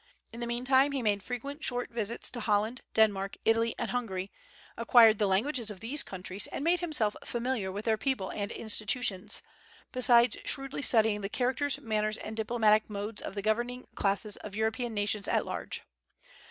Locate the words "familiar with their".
7.23-7.99